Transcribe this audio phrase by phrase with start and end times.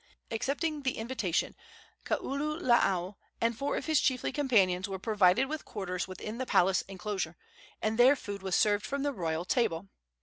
[0.31, 1.55] Accepting the invitation,
[2.05, 7.37] Kaululaau and four of his chiefly companions were provided with quarters within the palace enclosure,
[7.83, 9.89] and their food was served from the royal table.